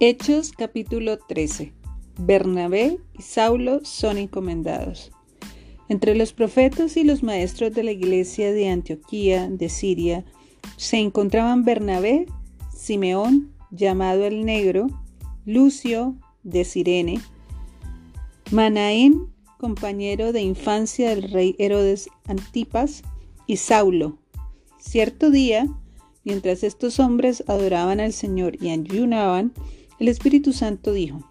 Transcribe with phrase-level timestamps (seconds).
[0.00, 1.72] Hechos capítulo 13.
[2.20, 5.10] Bernabé y Saulo son encomendados.
[5.88, 10.24] Entre los profetas y los maestros de la iglesia de Antioquía de Siria
[10.76, 12.26] se encontraban Bernabé,
[12.72, 14.86] Simeón, llamado el Negro,
[15.44, 17.20] Lucio de Sirene,
[18.52, 23.02] Manaén, compañero de infancia del rey Herodes Antipas,
[23.48, 24.16] y Saulo.
[24.78, 25.66] Cierto día,
[26.22, 29.52] mientras estos hombres adoraban al Señor y ayunaban,
[29.98, 31.30] el Espíritu Santo dijo,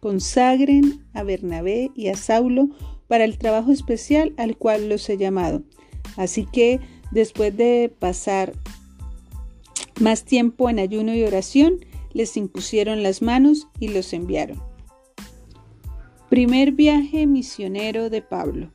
[0.00, 2.68] consagren a Bernabé y a Saulo
[3.08, 5.62] para el trabajo especial al cual los he llamado.
[6.16, 8.52] Así que después de pasar
[10.00, 14.60] más tiempo en ayuno y oración, les impusieron las manos y los enviaron.
[16.28, 18.70] Primer viaje misionero de Pablo.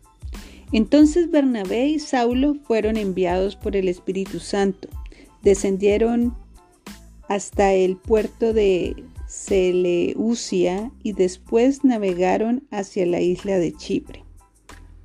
[0.71, 4.89] Entonces Bernabé y Saulo fueron enviados por el Espíritu Santo.
[5.41, 6.35] Descendieron
[7.27, 8.95] hasta el puerto de
[9.27, 14.23] Seleucia y después navegaron hacia la isla de Chipre.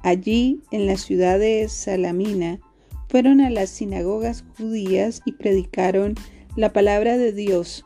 [0.01, 2.61] Allí, en la ciudad de Salamina,
[3.09, 6.15] fueron a las sinagogas judías y predicaron
[6.57, 7.85] la palabra de Dios.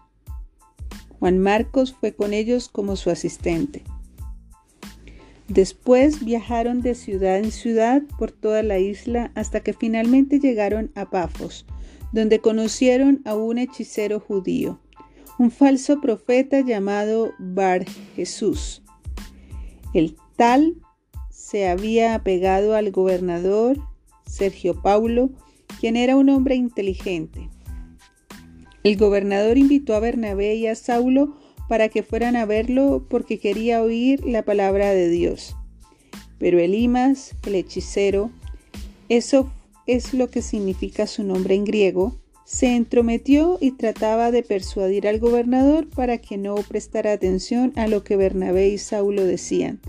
[1.18, 3.82] Juan Marcos fue con ellos como su asistente.
[5.48, 11.10] Después viajaron de ciudad en ciudad por toda la isla hasta que finalmente llegaron a
[11.10, 11.66] Pafos,
[12.12, 14.80] donde conocieron a un hechicero judío
[15.38, 18.82] un falso profeta llamado Bar Jesús.
[19.92, 20.76] El tal
[21.30, 23.78] se había apegado al gobernador
[24.26, 25.30] Sergio Paulo,
[25.80, 27.48] quien era un hombre inteligente.
[28.82, 31.36] El gobernador invitó a Bernabé y a Saulo
[31.68, 35.56] para que fueran a verlo porque quería oír la palabra de Dios.
[36.38, 38.30] Pero Elimas, el hechicero,
[39.08, 39.50] eso
[39.86, 45.18] es lo que significa su nombre en griego, se entrometió y trataba de persuadir al
[45.18, 49.80] gobernador para que no prestara atención a lo que Bernabé y Saulo decían.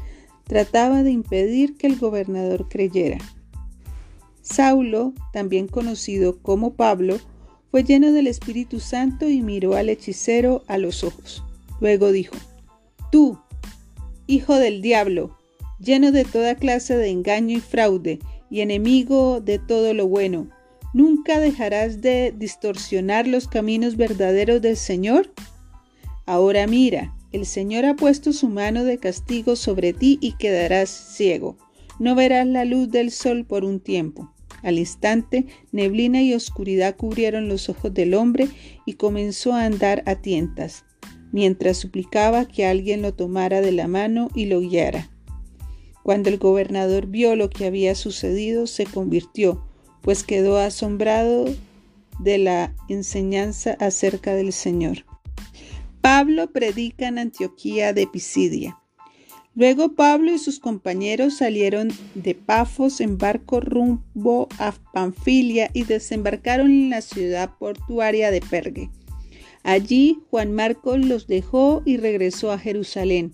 [0.45, 3.17] Trataba de impedir que el gobernador creyera.
[4.41, 7.17] Saulo, también conocido como Pablo,
[7.71, 11.44] fue lleno del Espíritu Santo y miró al hechicero a los ojos.
[11.81, 12.38] Luego dijo,
[13.11, 13.38] Tú,
[14.27, 15.35] hijo del diablo,
[15.79, 20.47] lleno de toda clase de engaño y fraude, y enemigo de todo lo bueno,
[20.95, 25.29] ¿Nunca dejarás de distorsionar los caminos verdaderos del Señor?
[26.25, 31.57] Ahora mira, el Señor ha puesto su mano de castigo sobre ti y quedarás ciego.
[32.00, 34.33] No verás la luz del sol por un tiempo.
[34.63, 38.47] Al instante, neblina y oscuridad cubrieron los ojos del hombre
[38.85, 40.85] y comenzó a andar a tientas,
[41.33, 45.09] mientras suplicaba que alguien lo tomara de la mano y lo guiara.
[46.03, 49.66] Cuando el gobernador vio lo que había sucedido, se convirtió,
[50.05, 51.45] pues quedó asombrado
[52.19, 55.03] de la enseñanza acerca del Señor.
[55.99, 58.77] Pablo predica en Antioquía de Pisidia.
[59.55, 66.69] Luego Pablo y sus compañeros salieron de Pafos en barco rumbo a Panfilia y desembarcaron
[66.69, 68.91] en la ciudad portuaria de Pergue.
[69.63, 73.33] Allí Juan Marcos los dejó y regresó a Jerusalén.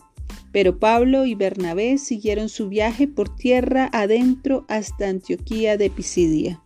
[0.51, 6.61] Pero Pablo y Bernabé siguieron su viaje por tierra adentro hasta Antioquía de Pisidia.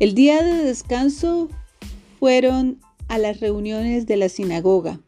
[0.00, 1.48] El día de descanso
[2.18, 5.00] fueron a las reuniones de la sinagoga.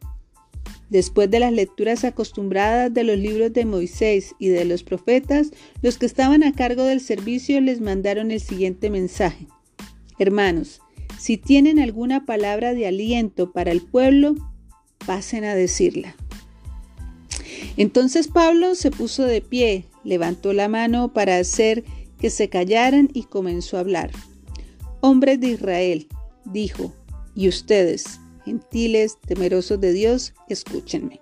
[0.89, 5.51] Después de las lecturas acostumbradas de los libros de Moisés y de los profetas,
[5.81, 9.47] los que estaban a cargo del servicio les mandaron el siguiente mensaje.
[10.19, 10.81] Hermanos,
[11.17, 14.35] si tienen alguna palabra de aliento para el pueblo,
[15.05, 16.15] pasen a decirla.
[17.77, 21.83] Entonces Pablo se puso de pie, levantó la mano para hacer
[22.19, 24.11] que se callaran y comenzó a hablar.
[25.01, 26.07] Hombres de Israel,
[26.45, 26.93] dijo,
[27.35, 31.19] y ustedes, gentiles, temerosos de Dios, escúchenme.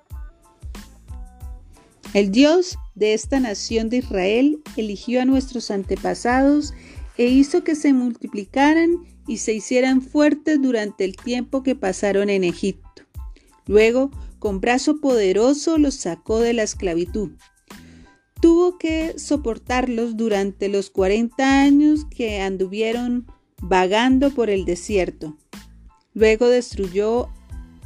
[2.13, 6.73] El Dios de esta nación de Israel eligió a nuestros antepasados
[7.17, 8.97] e hizo que se multiplicaran
[9.27, 13.03] y se hicieran fuertes durante el tiempo que pasaron en Egipto.
[13.65, 17.33] Luego con brazo poderoso los sacó de la esclavitud.
[18.41, 23.27] Tuvo que soportarlos durante los 40 años que anduvieron
[23.61, 25.37] vagando por el desierto.
[26.15, 27.29] Luego destruyó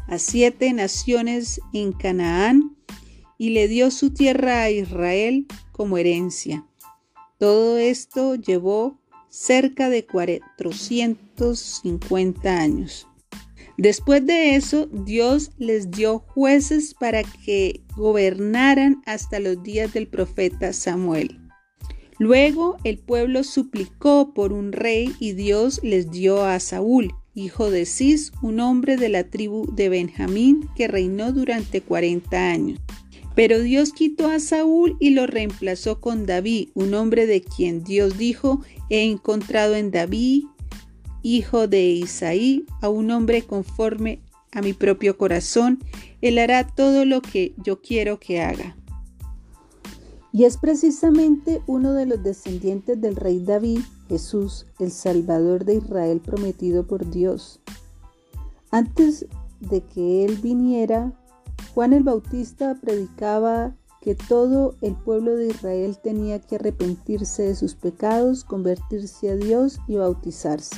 [0.08, 2.78] a siete naciones en Canaán
[3.38, 6.66] y le dio su tierra a Israel como herencia.
[7.38, 8.98] Todo esto llevó
[9.28, 13.10] cerca de 450 años.
[13.78, 20.72] Después de eso, Dios les dio jueces para que gobernaran hasta los días del profeta
[20.72, 21.40] Samuel.
[22.18, 27.86] Luego el pueblo suplicó por un rey y Dios les dio a Saúl, hijo de
[27.86, 32.80] Cis, un hombre de la tribu de Benjamín que reinó durante 40 años.
[33.36, 38.18] Pero Dios quitó a Saúl y lo reemplazó con David, un hombre de quien Dios
[38.18, 40.46] dijo, he encontrado en David,
[41.26, 45.80] hijo de Isaí, a un hombre conforme a mi propio corazón,
[46.22, 48.78] él hará todo lo que yo quiero que haga.
[50.32, 56.22] Y es precisamente uno de los descendientes del rey David, Jesús, el Salvador de Israel
[56.22, 57.60] prometido por Dios.
[58.70, 59.26] Antes
[59.62, 61.12] de que él viniera,
[61.74, 67.74] Juan el Bautista predicaba que todo el pueblo de Israel tenía que arrepentirse de sus
[67.74, 70.76] pecados, convertirse a Dios y bautizarse.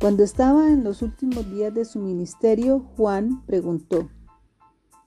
[0.00, 4.10] Cuando estaba en los últimos días de su ministerio, Juan preguntó,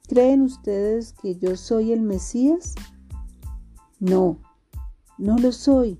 [0.07, 2.75] ¿Creen ustedes que yo soy el Mesías?
[3.99, 4.39] No,
[5.17, 5.99] no lo soy,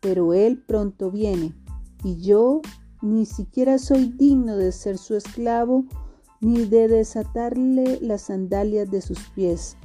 [0.00, 1.54] pero Él pronto viene,
[2.04, 2.62] y yo
[3.02, 5.84] ni siquiera soy digno de ser su esclavo
[6.40, 9.76] ni de desatarle las sandalias de sus pies.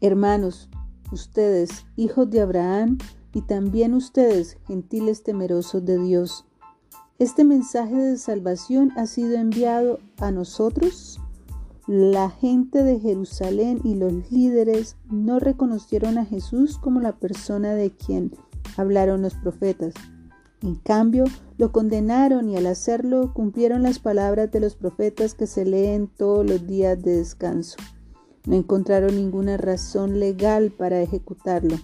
[0.00, 0.68] Hermanos,
[1.10, 2.98] ustedes, hijos de Abraham,
[3.32, 6.44] y también ustedes, gentiles temerosos de Dios,
[7.24, 11.18] ¿este mensaje de salvación ha sido enviado a nosotros?
[11.86, 17.90] La gente de Jerusalén y los líderes no reconocieron a Jesús como la persona de
[17.90, 18.32] quien
[18.76, 19.94] hablaron los profetas.
[20.60, 21.24] En cambio,
[21.56, 26.44] lo condenaron y al hacerlo cumplieron las palabras de los profetas que se leen todos
[26.44, 27.78] los días de descanso.
[28.46, 31.76] No encontraron ninguna razón legal para ejecutarlo,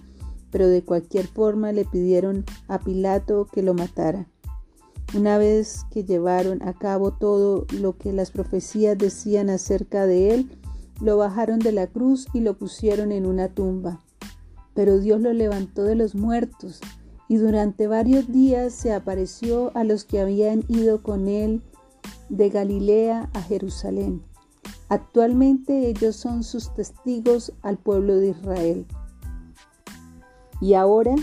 [0.51, 4.27] pero de cualquier forma le pidieron a Pilato que lo matara.
[5.13, 10.57] Una vez que llevaron a cabo todo lo que las profecías decían acerca de él,
[11.01, 13.99] lo bajaron de la cruz y lo pusieron en una tumba.
[14.73, 16.79] Pero Dios lo levantó de los muertos
[17.27, 21.61] y durante varios días se apareció a los que habían ido con él
[22.29, 24.21] de Galilea a Jerusalén.
[24.87, 28.85] Actualmente ellos son sus testigos al pueblo de Israel.
[30.61, 31.15] Y ahora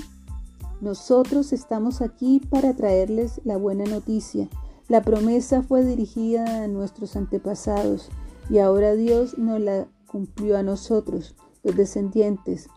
[0.81, 4.49] nosotros estamos aquí para traerles la buena noticia.
[4.89, 8.11] La promesa fue dirigida a nuestros antepasados
[8.49, 12.69] y ahora Dios nos la cumplió a nosotros, los descendientes,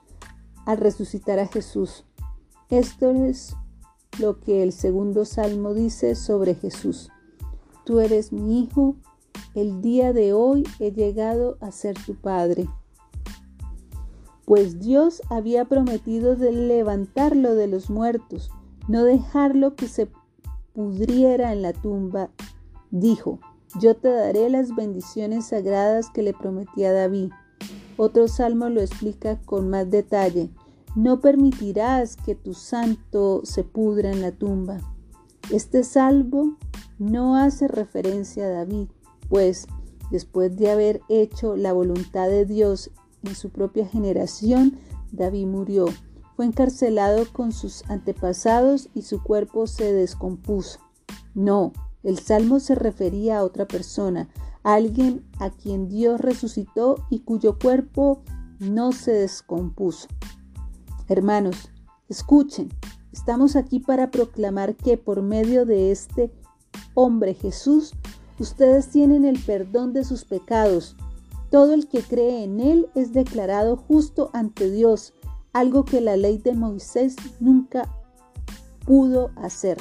[0.65, 2.05] al resucitar a Jesús.
[2.69, 3.55] Esto es
[4.19, 7.09] lo que el segundo salmo dice sobre Jesús.
[7.85, 8.95] Tú eres mi hijo,
[9.53, 12.67] el día de hoy he llegado a ser tu padre.
[14.51, 18.51] Pues Dios había prometido de levantarlo de los muertos,
[18.89, 20.09] no dejarlo que se
[20.73, 22.31] pudriera en la tumba.
[22.89, 23.39] Dijo,
[23.79, 27.31] yo te daré las bendiciones sagradas que le prometí a David.
[27.95, 30.49] Otro salmo lo explica con más detalle.
[30.97, 34.79] No permitirás que tu santo se pudra en la tumba.
[35.49, 36.57] Este salvo
[36.99, 38.89] no hace referencia a David,
[39.29, 39.67] pues
[40.11, 42.91] después de haber hecho la voluntad de Dios
[43.23, 44.77] en su propia generación,
[45.11, 45.85] David murió.
[46.35, 50.79] Fue encarcelado con sus antepasados y su cuerpo se descompuso.
[51.33, 51.73] No,
[52.03, 54.29] el salmo se refería a otra persona,
[54.63, 58.23] alguien a quien Dios resucitó y cuyo cuerpo
[58.59, 60.07] no se descompuso.
[61.07, 61.69] Hermanos,
[62.09, 62.69] escuchen,
[63.11, 66.31] estamos aquí para proclamar que por medio de este
[66.93, 67.93] hombre Jesús,
[68.39, 70.95] ustedes tienen el perdón de sus pecados.
[71.51, 75.13] Todo el que cree en Él es declarado justo ante Dios,
[75.51, 77.93] algo que la ley de Moisés nunca
[78.85, 79.77] pudo hacer.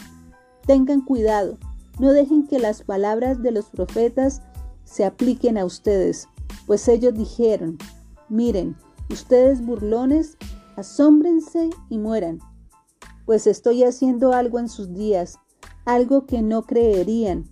[0.67, 1.59] Tengan cuidado,
[2.00, 4.43] no dejen que las palabras de los profetas
[4.85, 6.29] se apliquen a ustedes,
[6.67, 7.79] pues ellos dijeron,
[8.29, 8.77] miren,
[9.09, 10.37] ustedes burlones
[10.77, 12.41] asómbrense y mueran,
[13.27, 15.39] pues estoy haciendo algo en sus días,
[15.85, 17.49] algo que no creerían,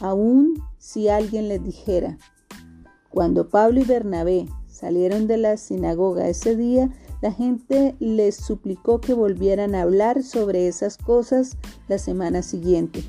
[0.00, 2.16] aun si alguien les dijera.
[3.16, 6.90] Cuando Pablo y Bernabé salieron de la sinagoga ese día,
[7.22, 11.56] la gente les suplicó que volvieran a hablar sobre esas cosas
[11.88, 13.02] la semana siguiente.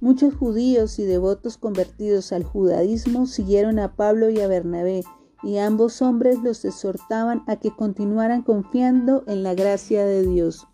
[0.00, 5.04] Muchos judíos y devotos convertidos al judaísmo siguieron a Pablo y a Bernabé
[5.42, 10.66] y ambos hombres los exhortaban a que continuaran confiando en la gracia de Dios.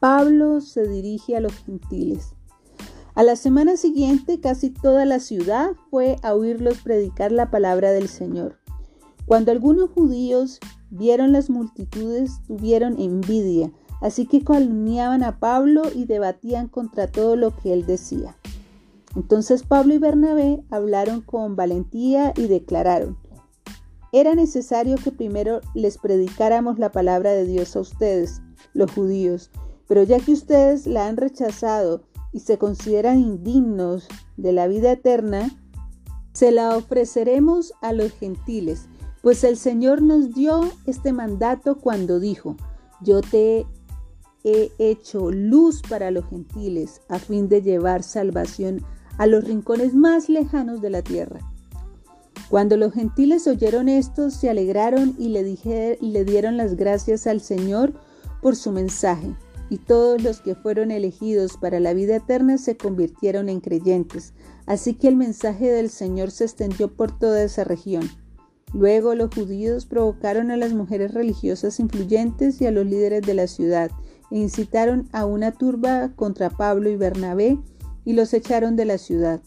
[0.00, 2.35] Pablo se dirige a los gentiles.
[3.16, 8.08] A la semana siguiente casi toda la ciudad fue a oírlos predicar la palabra del
[8.08, 8.58] Señor.
[9.24, 16.68] Cuando algunos judíos vieron las multitudes, tuvieron envidia, así que calumniaban a Pablo y debatían
[16.68, 18.36] contra todo lo que él decía.
[19.16, 23.16] Entonces Pablo y Bernabé hablaron con valentía y declararon,
[24.12, 28.42] era necesario que primero les predicáramos la palabra de Dios a ustedes,
[28.74, 29.50] los judíos,
[29.88, 32.04] pero ya que ustedes la han rechazado
[32.36, 35.56] y se consideran indignos de la vida eterna,
[36.34, 38.88] se la ofreceremos a los gentiles,
[39.22, 42.58] pues el Señor nos dio este mandato cuando dijo,
[43.00, 43.64] yo te
[44.44, 48.84] he hecho luz para los gentiles, a fin de llevar salvación
[49.16, 51.40] a los rincones más lejanos de la tierra.
[52.50, 55.42] Cuando los gentiles oyeron esto, se alegraron y le,
[56.02, 57.94] le dieron las gracias al Señor
[58.42, 59.34] por su mensaje,
[59.68, 64.32] y todos los que fueron elegidos para la vida eterna se convirtieron en creyentes.
[64.66, 68.08] Así que el mensaje del Señor se extendió por toda esa región.
[68.72, 73.46] Luego los judíos provocaron a las mujeres religiosas influyentes y a los líderes de la
[73.46, 73.90] ciudad,
[74.30, 77.58] e incitaron a una turba contra Pablo y Bernabé
[78.04, 79.40] y los echaron de la ciudad.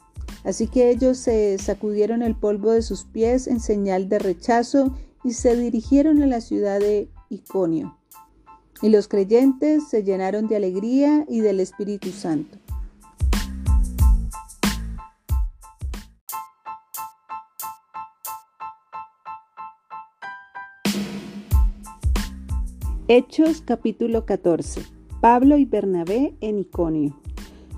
[0.44, 5.34] Así que ellos se sacudieron el polvo de sus pies en señal de rechazo y
[5.34, 7.99] se dirigieron a la ciudad de Iconio.
[8.81, 12.57] Y los creyentes se llenaron de alegría y del Espíritu Santo.
[23.09, 24.81] Hechos capítulo 14.
[25.19, 27.19] Pablo y Bernabé en Iconio.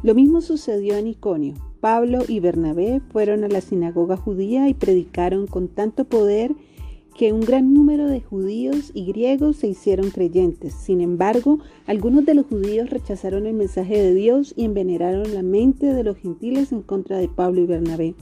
[0.04, 1.56] Lo mismo sucedió en Iconio.
[1.80, 6.54] Pablo y Bernabé fueron a la sinagoga judía y predicaron con tanto poder
[7.16, 10.74] que un gran número de judíos y griegos se hicieron creyentes.
[10.74, 15.94] Sin embargo, algunos de los judíos rechazaron el mensaje de Dios y envenenaron la mente
[15.94, 18.16] de los gentiles en contra de Pablo y Bernabé.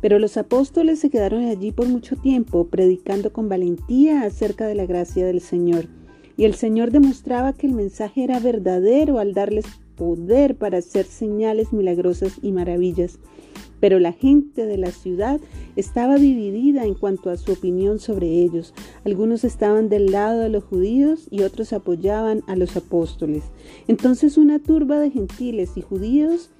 [0.00, 4.86] Pero los apóstoles se quedaron allí por mucho tiempo, predicando con valentía acerca de la
[4.86, 5.88] gracia del Señor.
[6.36, 9.64] Y el Señor demostraba que el mensaje era verdadero al darles
[9.96, 13.18] poder para hacer señales milagrosas y maravillas.
[13.80, 15.40] Pero la gente de la ciudad
[15.76, 18.74] estaba dividida en cuanto a su opinión sobre ellos.
[19.04, 23.44] Algunos estaban del lado de los judíos y otros apoyaban a los apóstoles.
[23.88, 26.50] Entonces una turba de gentiles y judíos,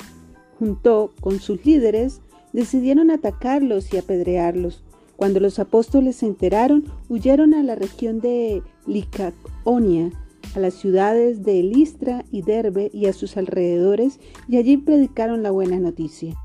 [0.58, 2.20] junto con sus líderes,
[2.52, 4.82] decidieron atacarlos y apedrearlos.
[5.16, 10.10] Cuando los apóstoles se enteraron, huyeron a la región de Licaonia,
[10.54, 15.50] a las ciudades de Listra y Derbe y a sus alrededores, y allí predicaron la
[15.50, 16.36] buena noticia.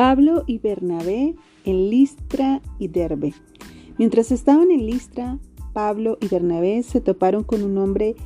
[0.00, 1.34] Pablo y Bernabé
[1.66, 3.34] en Listra y Derbe.
[3.98, 5.38] Mientras estaban en Listra,
[5.74, 8.16] Pablo y Bernabé se toparon con un hombre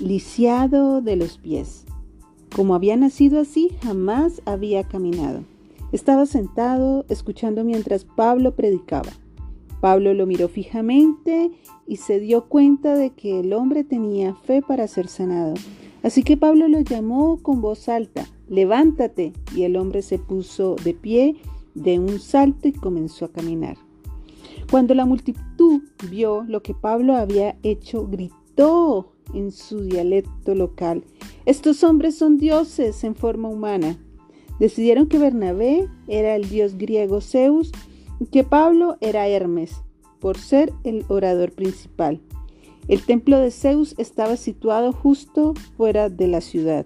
[0.00, 1.86] lisiado de los pies.
[2.54, 5.44] Como había nacido así, jamás había caminado.
[5.92, 9.08] Estaba sentado escuchando mientras Pablo predicaba.
[9.80, 11.52] Pablo lo miró fijamente
[11.86, 15.54] y se dio cuenta de que el hombre tenía fe para ser sanado.
[16.02, 20.94] Así que Pablo lo llamó con voz alta, levántate, y el hombre se puso de
[20.94, 21.36] pie
[21.74, 23.76] de un salto y comenzó a caminar.
[24.70, 31.04] Cuando la multitud vio lo que Pablo había hecho, gritó en su dialecto local,
[31.46, 33.96] estos hombres son dioses en forma humana.
[34.60, 37.72] Decidieron que Bernabé era el dios griego Zeus
[38.20, 39.72] y que Pablo era Hermes,
[40.18, 42.20] por ser el orador principal.
[42.88, 46.84] El templo de Zeus estaba situado justo fuera de la ciudad.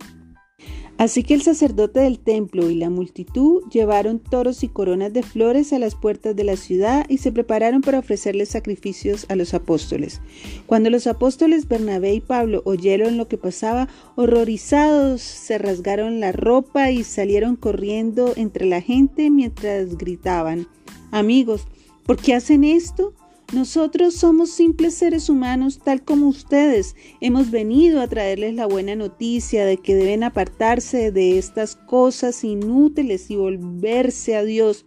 [0.99, 5.73] Así que el sacerdote del templo y la multitud llevaron toros y coronas de flores
[5.73, 10.21] a las puertas de la ciudad y se prepararon para ofrecerles sacrificios a los apóstoles.
[10.67, 16.91] Cuando los apóstoles Bernabé y Pablo oyeron lo que pasaba, horrorizados se rasgaron la ropa
[16.91, 20.69] y salieron corriendo entre la gente mientras gritaban,
[21.11, 21.67] Amigos,
[22.07, 23.13] ¿por qué hacen esto?
[23.53, 26.97] Nosotros somos simples seres humanos tal como ustedes.
[27.21, 33.31] Hemos venido a traerles la buena noticia de que deben apartarse de estas cosas inútiles
[33.31, 34.87] y volverse a Dios,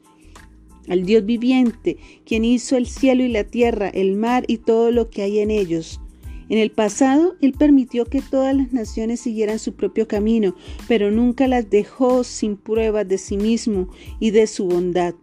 [0.87, 5.11] al Dios viviente, quien hizo el cielo y la tierra, el mar y todo lo
[5.11, 6.01] que hay en ellos.
[6.49, 10.55] En el pasado, Él permitió que todas las naciones siguieran su propio camino,
[10.87, 15.13] pero nunca las dejó sin pruebas de sí mismo y de su bondad.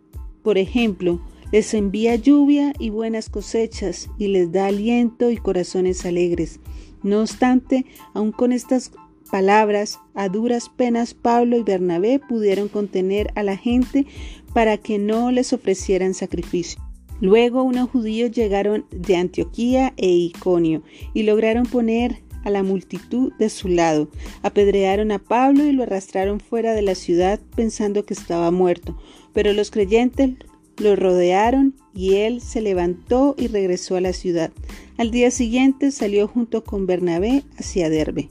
[0.44, 1.20] Por ejemplo,
[1.52, 6.60] les envía lluvia y buenas cosechas y les da aliento y corazones alegres.
[7.02, 8.92] No obstante, aun con estas
[9.30, 14.06] palabras, a duras penas Pablo y Bernabé pudieron contener a la gente
[14.54, 16.82] para que no les ofrecieran sacrificio.
[17.20, 20.82] Luego unos judíos llegaron de Antioquía e Iconio
[21.14, 24.08] y lograron poner a la multitud de su lado.
[24.42, 28.98] Apedrearon a Pablo y lo arrastraron fuera de la ciudad pensando que estaba muerto.
[29.32, 30.34] Pero los creyentes
[30.82, 34.52] lo rodearon y él se levantó y regresó a la ciudad.
[34.98, 38.28] Al día siguiente salió junto con Bernabé hacia Derbe.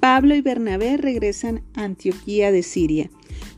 [0.00, 3.10] Pablo y Bernabé regresan a Antioquía de Siria.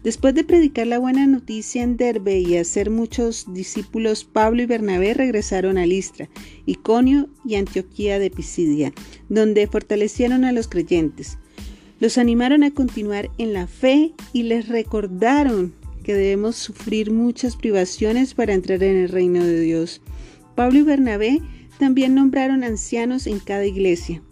[0.02, 5.14] Después de predicar la buena noticia en Derbe y hacer muchos discípulos, Pablo y Bernabé
[5.14, 6.28] regresaron a Listra,
[6.66, 8.92] Iconio y Antioquía de Pisidia,
[9.30, 11.38] donde fortalecieron a los creyentes.
[12.00, 15.72] Los animaron a continuar en la fe y les recordaron
[16.04, 20.00] que debemos sufrir muchas privaciones para entrar en el reino de Dios.
[20.54, 21.40] Pablo y Bernabé
[21.80, 24.22] también nombraron ancianos en cada iglesia.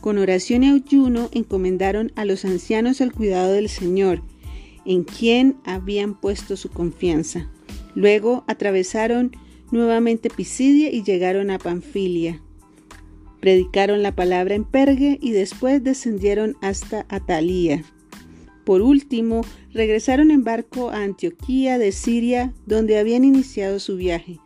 [0.00, 4.22] Con oración y ayuno encomendaron a los ancianos al cuidado del Señor,
[4.84, 7.48] en quien habían puesto su confianza.
[7.94, 9.32] Luego atravesaron
[9.70, 12.40] nuevamente Pisidia y llegaron a Panfilia.
[13.40, 17.84] Predicaron la palabra en Pergue y después descendieron hasta Atalía.
[18.68, 24.40] Por último, regresaron en barco a Antioquía de Siria, donde habían iniciado su viaje.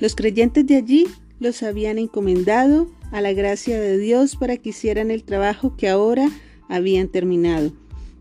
[0.00, 1.06] Los creyentes de allí
[1.38, 6.28] los habían encomendado a la gracia de Dios para que hicieran el trabajo que ahora
[6.68, 7.70] habían terminado.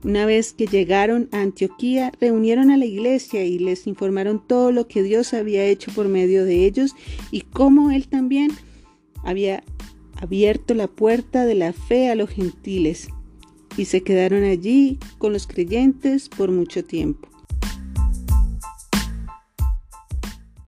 [0.04, 4.88] Una vez que llegaron a Antioquía, reunieron a la iglesia y les informaron todo lo
[4.88, 6.92] que Dios había hecho por medio de ellos
[7.32, 8.52] y cómo Él también
[9.24, 9.64] había
[10.18, 13.08] abierto la puerta de la fe a los gentiles.
[13.78, 17.30] Y se quedaron allí con los creyentes por mucho tiempo.